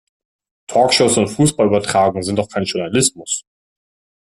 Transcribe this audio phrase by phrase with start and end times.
[0.65, 3.43] Talkshows und Fußballübertragungen sind doch kein Journalismus!